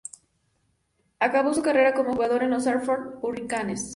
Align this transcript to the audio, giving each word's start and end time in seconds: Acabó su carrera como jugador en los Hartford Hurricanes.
Acabó 1.19 1.53
su 1.53 1.61
carrera 1.61 1.93
como 1.93 2.13
jugador 2.15 2.41
en 2.41 2.49
los 2.49 2.65
Hartford 2.65 3.19
Hurricanes. 3.21 3.89